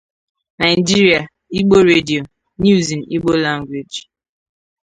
[0.61, 3.97] Nigeria | Igbo Radio | News in Igbo Language